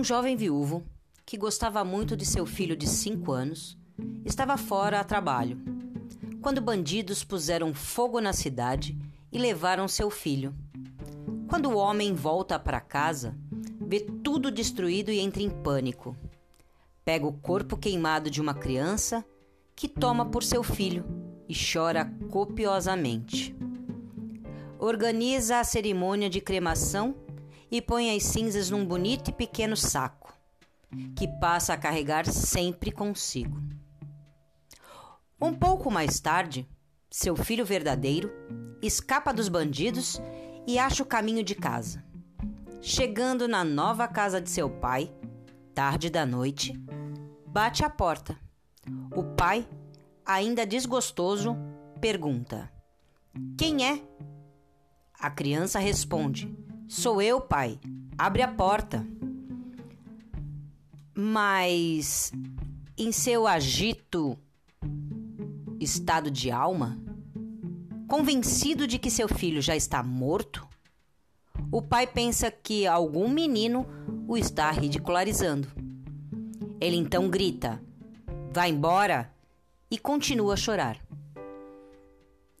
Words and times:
Um 0.00 0.04
jovem 0.04 0.34
viúvo, 0.34 0.82
que 1.26 1.36
gostava 1.36 1.84
muito 1.84 2.16
de 2.16 2.24
seu 2.24 2.46
filho 2.46 2.74
de 2.74 2.88
cinco 2.88 3.32
anos, 3.32 3.76
estava 4.24 4.56
fora 4.56 4.98
a 4.98 5.04
trabalho, 5.04 5.60
quando 6.40 6.62
bandidos 6.62 7.22
puseram 7.22 7.74
fogo 7.74 8.18
na 8.18 8.32
cidade 8.32 8.96
e 9.30 9.36
levaram 9.36 9.86
seu 9.86 10.08
filho. 10.08 10.54
Quando 11.46 11.68
o 11.68 11.76
homem 11.76 12.14
volta 12.14 12.58
para 12.58 12.80
casa, 12.80 13.36
vê 13.78 14.00
tudo 14.00 14.50
destruído 14.50 15.10
e 15.10 15.20
entra 15.20 15.42
em 15.42 15.50
pânico. 15.50 16.16
Pega 17.04 17.26
o 17.26 17.34
corpo 17.34 17.76
queimado 17.76 18.30
de 18.30 18.40
uma 18.40 18.54
criança 18.54 19.22
que 19.76 19.86
toma 19.86 20.24
por 20.24 20.42
seu 20.42 20.62
filho 20.62 21.04
e 21.46 21.54
chora 21.54 22.10
copiosamente. 22.30 23.54
Organiza 24.78 25.60
a 25.60 25.64
cerimônia 25.64 26.30
de 26.30 26.40
cremação 26.40 27.14
e 27.70 27.80
põe 27.80 28.14
as 28.14 28.24
cinzas 28.24 28.70
num 28.70 28.84
bonito 28.84 29.30
e 29.30 29.32
pequeno 29.32 29.76
saco, 29.76 30.34
que 31.16 31.28
passa 31.38 31.74
a 31.74 31.76
carregar 31.76 32.26
sempre 32.26 32.90
consigo. 32.90 33.62
Um 35.40 35.54
pouco 35.54 35.90
mais 35.90 36.20
tarde, 36.20 36.68
seu 37.10 37.34
filho 37.36 37.64
verdadeiro 37.64 38.30
escapa 38.82 39.32
dos 39.32 39.48
bandidos 39.48 40.20
e 40.66 40.78
acha 40.78 41.02
o 41.02 41.06
caminho 41.06 41.42
de 41.42 41.54
casa. 41.54 42.04
Chegando 42.82 43.46
na 43.46 43.62
nova 43.64 44.08
casa 44.08 44.40
de 44.40 44.50
seu 44.50 44.68
pai, 44.68 45.12
tarde 45.74 46.10
da 46.10 46.24
noite, 46.24 46.72
bate 47.46 47.84
à 47.84 47.90
porta. 47.90 48.38
O 49.14 49.22
pai, 49.22 49.68
ainda 50.24 50.66
desgostoso, 50.66 51.56
pergunta: 52.00 52.70
Quem 53.56 53.86
é? 53.86 54.02
A 55.18 55.30
criança 55.30 55.78
responde: 55.78 56.48
Sou 56.90 57.22
eu, 57.22 57.40
pai. 57.40 57.78
Abre 58.18 58.42
a 58.42 58.48
porta. 58.48 59.06
Mas, 61.14 62.32
em 62.98 63.12
seu 63.12 63.46
agito, 63.46 64.36
estado 65.78 66.32
de 66.32 66.50
alma, 66.50 67.00
convencido 68.08 68.88
de 68.88 68.98
que 68.98 69.08
seu 69.08 69.28
filho 69.28 69.62
já 69.62 69.76
está 69.76 70.02
morto, 70.02 70.66
o 71.70 71.80
pai 71.80 72.08
pensa 72.08 72.50
que 72.50 72.88
algum 72.88 73.28
menino 73.28 73.86
o 74.26 74.36
está 74.36 74.68
ridicularizando. 74.72 75.68
Ele 76.80 76.96
então 76.96 77.30
grita: 77.30 77.80
Vai 78.52 78.70
embora! 78.70 79.32
e 79.88 79.96
continua 79.96 80.54
a 80.54 80.56
chorar. 80.56 80.98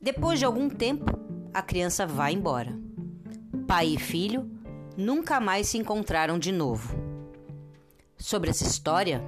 Depois 0.00 0.38
de 0.38 0.44
algum 0.44 0.68
tempo, 0.68 1.06
a 1.52 1.62
criança 1.62 2.06
vai 2.06 2.32
embora. 2.32 2.89
Pai 3.70 3.86
e 3.86 3.98
filho 4.00 4.50
nunca 4.96 5.38
mais 5.38 5.68
se 5.68 5.78
encontraram 5.78 6.40
de 6.40 6.50
novo. 6.50 6.92
Sobre 8.18 8.50
essa 8.50 8.64
história, 8.64 9.22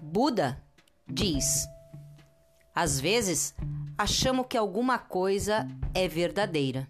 Buda 0.00 0.62
diz: 1.04 1.66
Às 2.72 3.00
vezes 3.00 3.56
achamos 3.98 4.46
que 4.48 4.56
alguma 4.56 5.00
coisa 5.00 5.66
é 5.92 6.06
verdadeira. 6.06 6.86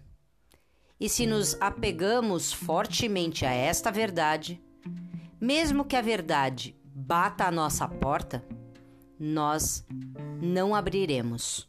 E 0.99 1.09
se 1.09 1.25
nos 1.25 1.59
apegamos 1.59 2.53
fortemente 2.53 3.43
a 3.43 3.51
esta 3.51 3.89
verdade, 3.89 4.61
mesmo 5.41 5.83
que 5.83 5.95
a 5.95 6.01
verdade 6.01 6.75
bata 6.93 7.45
à 7.45 7.51
nossa 7.51 7.87
porta, 7.87 8.45
nós 9.19 9.83
não 10.39 10.75
abriremos. 10.75 11.67